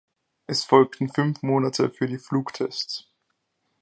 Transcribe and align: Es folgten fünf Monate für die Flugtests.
Es 0.47 0.63
folgten 0.63 1.09
fünf 1.09 1.43
Monate 1.43 1.91
für 1.91 2.07
die 2.07 2.17
Flugtests. 2.17 3.07